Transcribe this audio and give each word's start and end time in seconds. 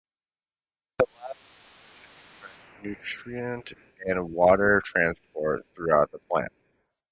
This 0.97 1.07
allows 1.27 1.35
for 1.37 2.47
efficient 2.47 2.83
nutrient 2.83 3.73
and 4.07 4.33
water 4.33 4.81
transport 4.83 5.63
throughout 5.75 6.11
the 6.11 6.17
plant. 6.17 6.51